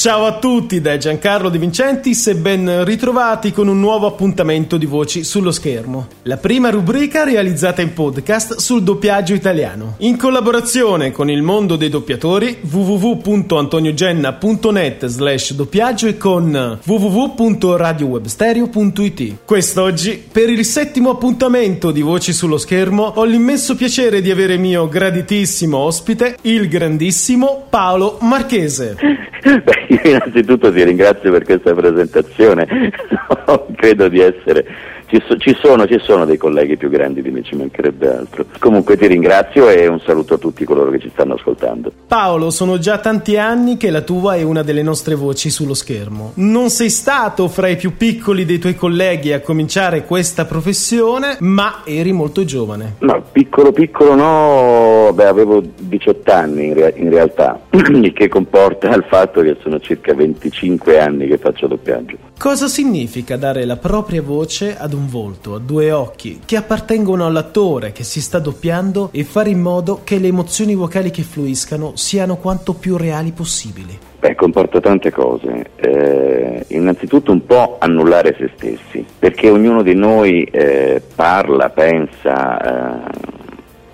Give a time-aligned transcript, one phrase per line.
[0.00, 4.86] Ciao a tutti da Giancarlo De Vincentis e ben ritrovati con un nuovo appuntamento di
[4.86, 6.06] Voci sullo schermo.
[6.22, 9.96] La prima rubrica realizzata in podcast sul doppiaggio italiano.
[9.98, 19.34] In collaborazione con il mondo dei doppiatori www.antoniogenna.net slash doppiaggio e con www.radiowebstereo.it.
[19.44, 24.88] Quest'oggi, per il settimo appuntamento di Voci sullo schermo, ho l'immenso piacere di avere mio
[24.88, 29.28] graditissimo ospite, il grandissimo Paolo Marchese.
[29.90, 32.92] Io innanzitutto ti ringrazio per questa presentazione,
[33.74, 34.64] credo di essere
[35.10, 38.44] ci, so, ci, sono, ci, sono, dei colleghi più grandi di me, ci mancherebbe altro.
[38.60, 41.90] Comunque ti ringrazio e un saluto a tutti coloro che ci stanno ascoltando.
[42.06, 46.32] Paolo, sono già tanti anni che la tua è una delle nostre voci sullo schermo.
[46.36, 51.82] Non sei stato fra i più piccoli dei tuoi colleghi a cominciare questa professione, ma
[51.84, 52.94] eri molto giovane.
[53.00, 58.94] No, piccolo piccolo no, beh, avevo 18 anni in, rea- in realtà, il che comporta
[58.94, 62.29] il fatto che sono circa 25 anni che faccio doppiaggio.
[62.40, 67.92] Cosa significa dare la propria voce ad un volto, a due occhi, che appartengono all'attore
[67.92, 72.36] che si sta doppiando e fare in modo che le emozioni vocali che fluiscano siano
[72.36, 73.98] quanto più reali possibili?
[74.20, 75.66] Beh, comporta tante cose.
[75.76, 83.10] Eh, innanzitutto un po' annullare se stessi, perché ognuno di noi eh, parla, pensa eh,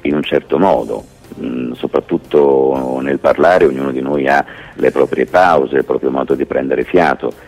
[0.03, 1.05] in un certo modo,
[1.43, 4.45] mm, soprattutto nel parlare ognuno di noi ha
[4.75, 7.46] le proprie pause, il proprio modo di prendere fiato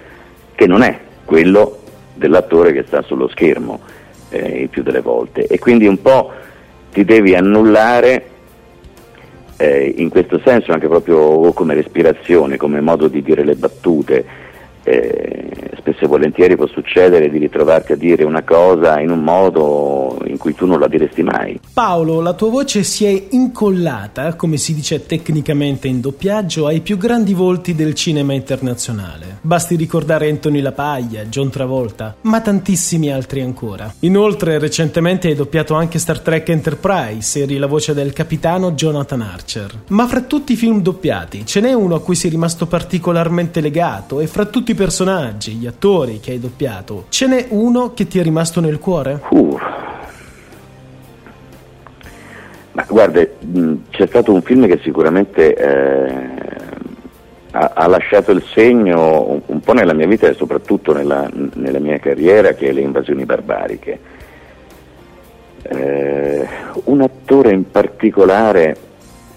[0.59, 1.79] che non è quello
[2.15, 3.79] dell'attore che sta sullo schermo
[4.31, 6.33] eh, il più delle volte e quindi un po'
[6.91, 8.25] ti devi annullare
[9.57, 14.25] eh, in questo senso anche proprio come respirazione, come modo di dire le battute.
[15.79, 20.37] Spesso e volentieri può succedere di ritrovarti a dire una cosa in un modo in
[20.37, 21.59] cui tu non la diresti mai.
[21.73, 26.97] Paolo, la tua voce si è incollata, come si dice tecnicamente in doppiaggio, ai più
[26.97, 29.39] grandi volti del cinema internazionale.
[29.41, 33.93] Basti ricordare Anthony Lapaglia, John Travolta, ma tantissimi altri ancora.
[34.01, 39.83] Inoltre, recentemente hai doppiato anche Star Trek Enterprise, eri la voce del capitano Jonathan Archer.
[39.89, 44.21] Ma fra tutti i film doppiati, ce n'è uno a cui sei rimasto particolarmente legato
[44.21, 48.21] e fra tutti i personaggi, gli attori che hai doppiato, ce n'è uno che ti
[48.21, 49.21] è rimasto nel cuore?
[49.31, 49.59] Uh.
[52.71, 53.27] Ma guarda,
[53.91, 56.29] c'è stato un film che sicuramente eh,
[57.51, 61.81] ha, ha, lasciato il segno un, un, po' nella mia vita e soprattutto nella, nella
[61.81, 63.99] mia carriera, che è Le invasioni barbariche.
[65.63, 66.47] Eh,
[66.85, 68.77] un attore in particolare,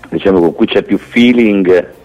[0.07, 1.99] diciamo, con cui c'è più feeling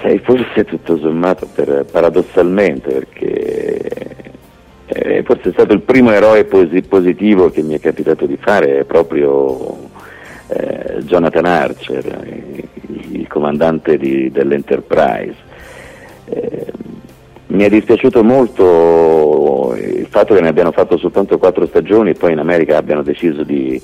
[0.00, 4.16] sai, forse tutto sommato per, paradossalmente perché
[4.86, 8.80] eh, forse è stato il primo eroe posi- positivo che mi è capitato di fare
[8.80, 9.88] è proprio
[10.48, 12.26] eh, Jonathan Archer,
[12.88, 15.36] il, comandante di, dell'Enterprise.
[16.24, 16.66] Eh,
[17.48, 22.32] mi è dispiaciuto molto il fatto che ne abbiano fatto soltanto quattro stagioni e poi
[22.32, 23.80] in America abbiano deciso di,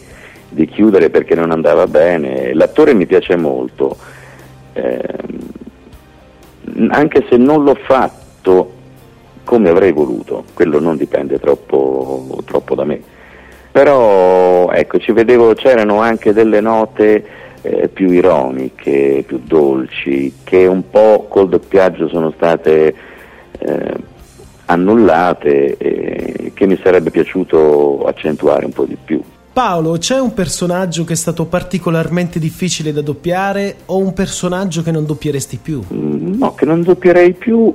[0.49, 2.53] di chiudere perché non andava bene.
[2.55, 3.97] L'attore mi piace molto.
[4.73, 5.01] Eh,
[6.91, 8.73] anche se non l'ho fatto
[9.45, 13.01] come avrei voluto, quello non dipende troppo, troppo da me.
[13.71, 17.25] Però ecco, ci vedevo, c'erano anche delle note
[17.63, 22.95] eh, più ironiche, più dolci, che un po' col doppiaggio sono state
[23.59, 23.95] eh,
[24.67, 29.23] annullate e che mi sarebbe piaciuto accentuare un po' di più.
[29.57, 34.91] Paolo, c'è un personaggio che è stato particolarmente difficile da doppiare o un personaggio che
[34.91, 35.83] non doppieresti più?
[35.93, 37.75] Mm, no, che non doppierei più.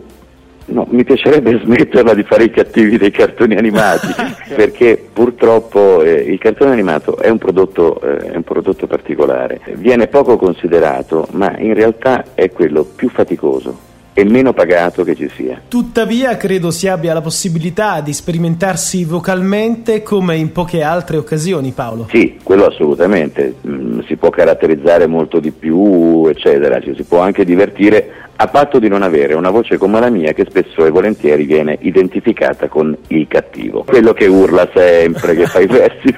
[0.66, 4.07] No, mi piacerebbe smetterla di fare i cattivi dei cartoni animati,
[4.55, 10.07] perché purtroppo eh, il cartone animato è un, prodotto, eh, è un prodotto particolare, viene
[10.07, 15.61] poco considerato, ma in realtà è quello più faticoso e meno pagato che ci sia.
[15.67, 22.08] Tuttavia credo si abbia la possibilità di sperimentarsi vocalmente come in poche altre occasioni, Paolo.
[22.09, 27.46] Sì, quello assolutamente, mm, si può caratterizzare molto di più, eccetera, ci si può anche
[27.46, 31.45] divertire a patto di non avere una voce come la mia che spesso e volentieri
[31.45, 36.16] viene identificata con il cattivo, quello che urla sempre, che fa i versi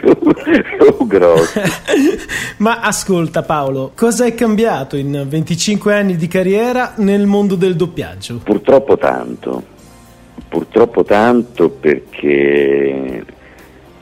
[1.06, 1.60] grossi.
[2.57, 8.39] Ma ascolta Paolo, cosa è cambiato in 25 anni di carriera nel mondo del doppiaggio?
[8.44, 9.63] Purtroppo tanto,
[10.48, 13.25] purtroppo tanto perché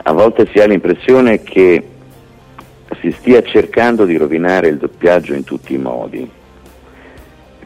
[0.04, 1.88] a volte si ha l'impressione che
[3.00, 6.40] si stia cercando di rovinare il doppiaggio in tutti i modi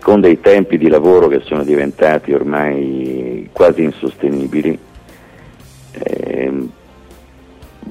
[0.05, 4.77] con dei tempi di lavoro che sono diventati ormai quasi insostenibili,
[5.93, 6.53] eh,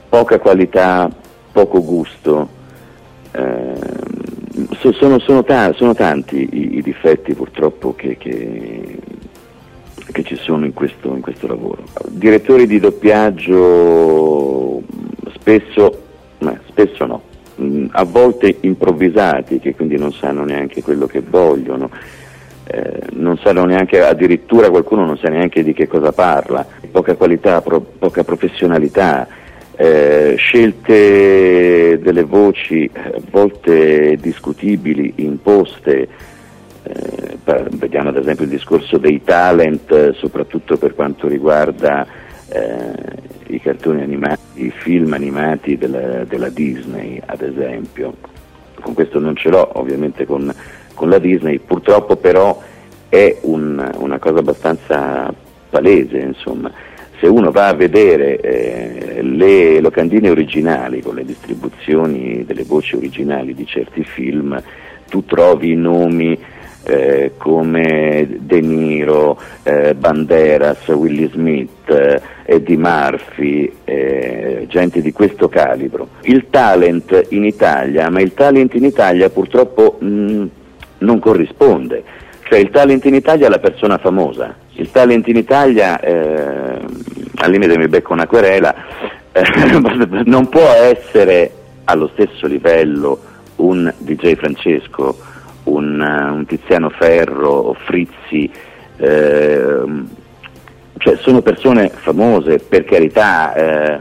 [0.08, 1.10] poca qualità,
[1.50, 2.48] poco gusto,
[3.32, 3.74] eh,
[4.92, 8.96] sono, sono, ta- sono, tanti i, i difetti purtroppo che, che,
[10.12, 11.82] che ci sono in questo, in questo, lavoro.
[12.10, 14.82] Direttori di doppiaggio
[15.32, 16.02] spesso,
[16.38, 17.22] ma spesso no,
[17.64, 21.90] mm, a volte improvvisati che quindi non sanno neanche quello che vogliono.
[22.66, 27.60] Eh, non sanno neanche, addirittura qualcuno non sa neanche di che cosa parla, poca qualità,
[27.60, 29.28] pro, poca professionalità,
[29.76, 36.08] eh, scelte delle voci a volte discutibili, imposte,
[36.84, 42.06] eh, per, vediamo ad esempio il discorso dei talent, soprattutto per quanto riguarda
[42.48, 42.92] eh,
[43.48, 48.14] i cartoni animati, i film animati della, della, Disney ad esempio.
[48.80, 50.52] Con questo non ce l'ho ovviamente con,
[50.94, 52.60] con la Disney, purtroppo però
[53.08, 55.32] è un, una cosa abbastanza
[55.70, 56.70] palese, insomma
[57.24, 63.54] se uno va a vedere eh, le locandine originali con le distribuzioni delle voci originali
[63.54, 64.60] di certi film,
[65.08, 66.38] tu trovi nomi
[66.84, 75.48] eh, come De Niro, eh, Banderas, Willie Smith, eh, Eddie Murphy, eh, gente di questo
[75.48, 76.08] calibro.
[76.22, 80.46] Il talent in Italia, ma il talent in Italia purtroppo mh, mm,
[80.98, 82.02] non corrisponde,
[82.42, 86.78] cioè il talent in Italia è la persona famosa, il talent in Italia, eh,
[87.36, 88.74] al limite mi becco una querela,
[89.32, 89.42] eh,
[90.24, 91.50] non può essere
[91.84, 93.18] allo stesso livello
[93.56, 95.16] un DJ Francesco,
[95.64, 98.50] un, un Tiziano Ferro, Frizzi,
[98.96, 99.82] eh,
[100.98, 103.98] cioè sono persone famose per carità, eh,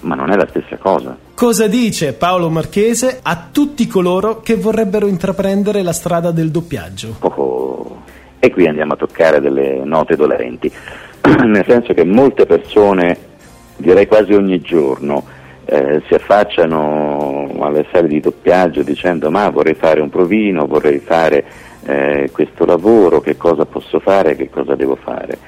[0.00, 1.16] ma non è la stessa cosa.
[1.34, 7.16] Cosa dice Paolo Marchese a tutti coloro che vorrebbero intraprendere la strada del doppiaggio?
[7.20, 8.02] Oh,
[8.38, 10.70] e qui andiamo a toccare delle note dolenti,
[11.44, 13.16] nel senso che molte persone,
[13.76, 15.24] direi quasi ogni giorno,
[15.64, 17.09] eh, si affacciano
[17.64, 21.44] alle sale di doppiaggio dicendo ma vorrei fare un provino, vorrei fare
[21.84, 25.38] eh, questo lavoro, che cosa posso fare, che cosa devo fare.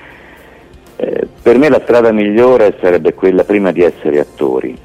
[0.96, 4.76] Eh, per me la strada migliore sarebbe quella prima di essere attori.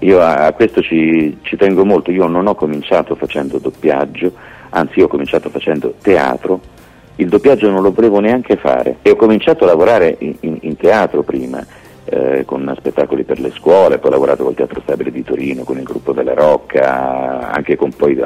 [0.00, 4.32] Io a, a questo ci, ci tengo molto, io non ho cominciato facendo doppiaggio,
[4.70, 6.60] anzi io ho cominciato facendo teatro,
[7.16, 10.76] il doppiaggio non lo volevo neanche fare e ho cominciato a lavorare in, in, in
[10.76, 11.64] teatro prima,
[12.10, 15.76] eh, con spettacoli per le scuole, poi ho lavorato col Teatro Stabile di Torino, con
[15.76, 18.18] il gruppo della Rocca, anche con, poi,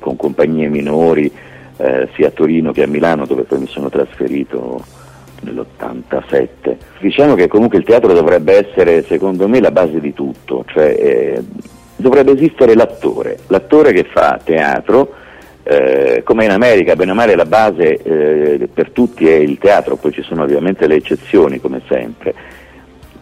[0.00, 1.30] con compagnie minori,
[1.76, 4.82] eh, sia a Torino che a Milano dove poi mi sono trasferito
[5.42, 6.76] nell'87.
[7.00, 11.44] Diciamo che comunque il teatro dovrebbe essere secondo me la base di tutto, cioè eh,
[11.96, 15.12] dovrebbe esistere l'attore, l'attore che fa teatro,
[15.62, 19.96] eh, come in America, bene o male la base eh, per tutti è il teatro,
[19.96, 22.34] poi ci sono ovviamente le eccezioni come sempre,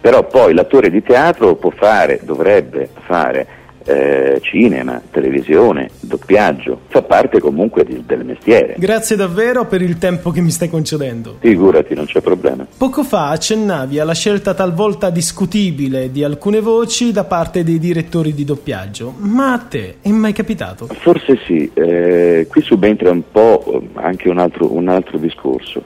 [0.04, 3.46] però poi l'attore di teatro può fare, dovrebbe fare
[3.86, 8.74] eh, cinema, televisione, doppiaggio, fa parte comunque di, del mestiere.
[8.76, 11.36] Grazie davvero per il tempo che mi stai concedendo.
[11.38, 12.66] Figurati, non c'è problema.
[12.76, 18.44] Poco fa accennavi alla scelta talvolta discutibile di alcune voci da parte dei direttori di
[18.44, 20.86] doppiaggio, ma a te è mai capitato?
[21.00, 25.82] Forse sì, eh, qui subentra un po' anche un altro, un altro discorso,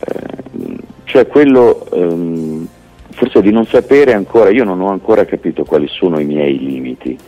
[0.00, 1.86] eh, cioè quello...
[1.92, 2.68] Um,
[3.16, 7.18] forse di non sapere ancora, io non ho ancora capito quali sono i miei limiti.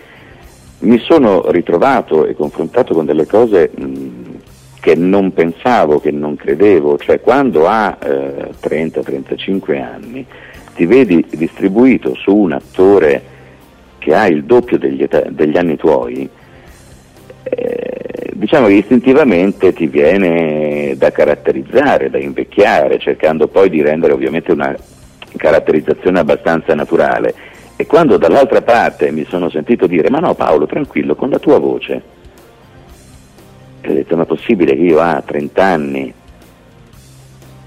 [0.80, 4.08] Mi sono ritrovato e confrontato con delle cose mh,
[4.80, 10.26] che non pensavo, che non credevo, cioè quando a eh, 30-35 anni
[10.74, 13.22] ti vedi distribuito su un attore
[13.96, 16.28] che ha il doppio degli, età, degli anni tuoi,
[17.44, 24.52] eh, diciamo che istintivamente ti viene da caratterizzare, da invecchiare, cercando poi di rendere ovviamente
[24.52, 24.76] una
[25.38, 27.34] caratterizzazione abbastanza naturale.
[27.76, 31.58] E quando dall'altra parte mi sono sentito dire ma no Paolo, tranquillo, con la tua
[31.58, 32.02] voce,
[33.80, 36.12] e ho detto ma è possibile che io a 30 anni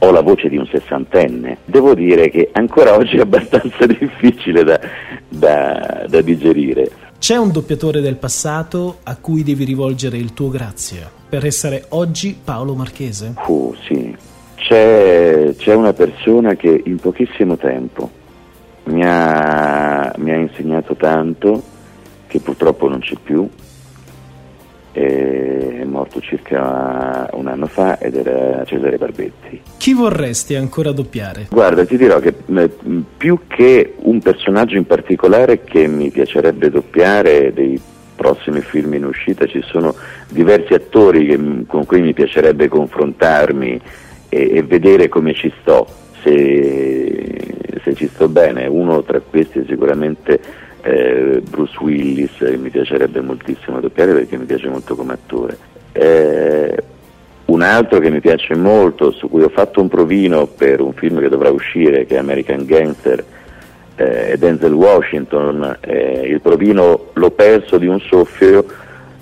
[0.03, 1.57] ho la voce di un sessantenne?
[1.65, 4.79] Devo dire che ancora oggi è abbastanza difficile da,
[5.27, 6.91] da, da digerire.
[7.17, 12.37] C'è un doppiatore del passato a cui devi rivolgere il tuo grazie per essere oggi
[12.43, 13.35] Paolo Marchese?
[13.45, 14.13] Uh, sì,
[14.71, 18.09] c'è, c'è, una persona che in pochissimo tempo
[18.85, 21.61] mi ha, mi ha, insegnato tanto,
[22.27, 23.49] che purtroppo non c'è più,
[24.93, 29.61] è morto circa un anno fa ed era Cesare Barbetti.
[29.75, 31.47] Chi vorresti ancora doppiare?
[31.49, 32.33] Guarda, ti dirò che
[33.17, 37.79] più che un personaggio in particolare che mi piacerebbe doppiare dei
[38.15, 39.93] prossimi film in uscita ci sono
[40.29, 43.81] diversi attori che, con cui mi piacerebbe confrontarmi
[44.31, 45.85] e, e vedere come ci sto,
[46.23, 48.65] se, se, ci sto bene.
[48.65, 50.39] Uno tra questi è sicuramente
[50.81, 55.57] eh, Bruce Willis, che mi piacerebbe moltissimo doppiare perché mi piace molto come attore.
[55.91, 56.83] Eh,
[57.45, 61.19] un altro che mi piace molto, su cui ho fatto un provino per un film
[61.19, 63.23] che dovrà uscire, che è American Gangster,
[63.95, 68.65] eh, Denzel Washington, eh, il provino l'ho perso di un soffio,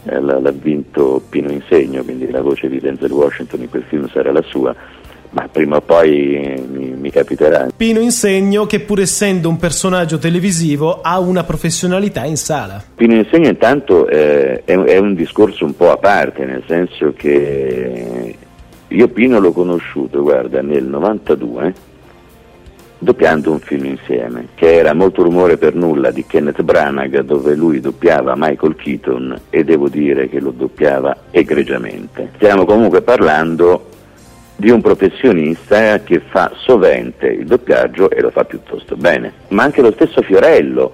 [0.10, 4.32] eh, l'ha, vinto Pino Insegno, quindi la voce di Denzel Washington in quel film sarà
[4.32, 4.76] la sua,
[5.32, 7.68] ma prima o poi mi, mi capiterà.
[7.76, 12.84] Pino Insegno che pur essendo un personaggio televisivo ha una professionalità in sala.
[12.96, 18.36] Pino Insegno intanto eh, è, è un discorso un po' a parte, nel senso che
[18.88, 21.88] io Pino l'ho conosciuto, guarda, nel 92
[23.00, 27.80] doppiando un film insieme, che era Molto rumore per nulla di Kenneth Branagh, dove lui
[27.80, 32.32] doppiava Michael Keaton e devo dire che lo doppiava egregiamente.
[32.36, 33.88] Stiamo comunque parlando
[34.58, 39.82] di un professionista che fa sovente il doppiaggio e lo fa piuttosto bene, ma anche
[39.82, 40.92] lo stesso Fiorello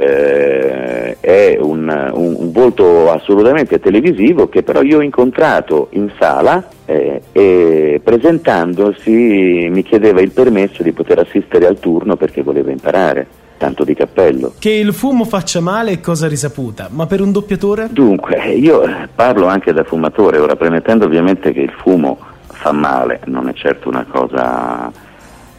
[0.00, 6.68] eh, è un, un, un, volto assolutamente televisivo che però io ho incontrato in sala
[6.84, 13.26] eh, e presentandosi mi chiedeva il permesso di poter assistere al turno perché voleva imparare.
[13.58, 14.52] Tanto di cappello.
[14.56, 17.88] Che il fumo faccia male è cosa risaputa, ma per un doppiatore?
[17.90, 23.48] Dunque, io parlo anche da fumatore, ora premettendo ovviamente che il fumo fa male, non
[23.48, 24.92] è certo una cosa,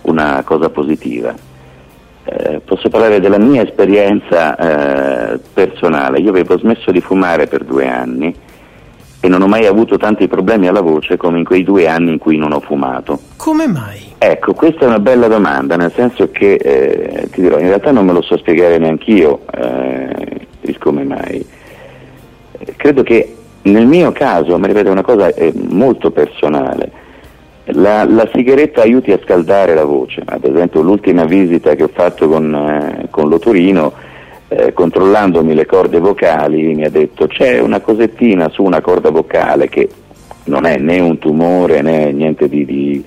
[0.03, 1.47] una cosa positiva
[2.29, 6.19] eh, posso parlare della mia esperienza eh, personale.
[6.19, 8.33] Io avevo smesso di fumare per due anni
[9.21, 12.19] e non ho mai avuto tanti problemi alla voce come in quei due anni in
[12.19, 13.19] cui non ho fumato.
[13.35, 14.13] Come mai?
[14.17, 18.05] Ecco, questa è una bella domanda, nel senso che eh, ti dirò, in realtà non
[18.05, 21.45] me lo so spiegare neanche io eh, il come mai.
[22.75, 26.98] Credo che nel mio caso, ma ripeto, è una cosa molto personale
[27.73, 32.27] la, la, sigaretta aiuti a scaldare la voce, ad esempio l'ultima visita che ho fatto
[32.27, 33.93] con, eh, con l'otorino,
[34.47, 39.69] eh, controllandomi le corde vocali, mi ha detto c'è una cosettina su una corda vocale
[39.69, 39.89] che
[40.45, 43.03] non è né un tumore né niente di, di,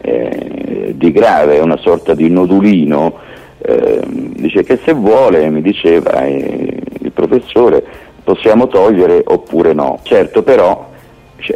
[0.00, 3.18] eh, di grave, è una sorta di nodulino,
[3.58, 7.84] ehm, dice che se vuole, mi diceva eh, il professore,
[8.22, 9.98] possiamo togliere oppure no.
[10.02, 10.94] Certo però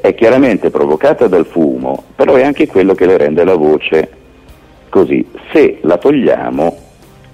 [0.01, 4.11] è chiaramente provocata dal fumo, però è anche quello che le rende la voce
[4.89, 5.27] così.
[5.53, 6.79] Se la togliamo,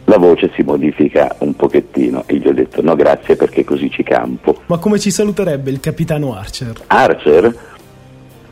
[0.05, 2.25] la voce si modifica un pochettino.
[2.27, 4.63] E gli ho detto no grazie perché così ci campo.
[4.67, 6.73] Ma come ci saluterebbe il capitano Archer?
[6.87, 7.75] Archer?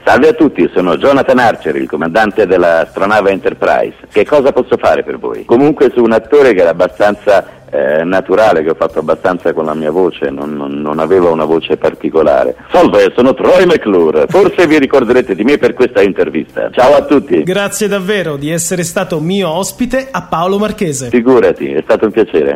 [0.04, 3.94] Salve a tutti, sono Jonathan Archer, il comandante dell'astronave Enterprise.
[4.12, 5.46] Che cosa posso fare per voi?
[5.46, 9.74] Comunque su un attore che era abbastanza eh, naturale che ho fatto abbastanza con la
[9.74, 12.54] mia voce, non, non, non aveva una voce particolare.
[12.70, 16.70] Salve, sono Troy McClure, forse vi ricorderete di me per questa intervista.
[16.70, 17.42] Ciao a tutti.
[17.42, 21.08] Grazie davvero di essere stato mio ospite a Paolo Marchese.
[21.08, 22.54] Figurati, è stato un piacere.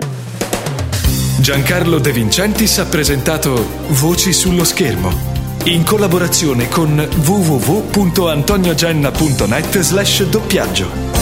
[1.41, 3.57] Giancarlo De Vincentis ha presentato
[3.89, 11.18] Voci sullo schermo in collaborazione con www.antoniogenna.net slash doppiaggio.